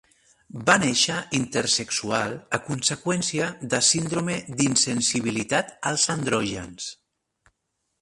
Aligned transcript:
Va 0.69 0.77
néixer 0.83 1.17
intersexual 1.39 2.33
a 2.59 2.61
conseqüència 2.71 3.51
de 3.75 3.83
síndrome 3.91 4.41
d'insensibilitat 4.57 5.75
als 5.93 6.11
andrògens. 6.19 6.93